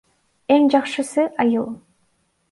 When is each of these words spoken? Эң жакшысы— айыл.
Эң 0.53 0.63
жакшысы— 0.75 1.25
айыл. 1.43 1.67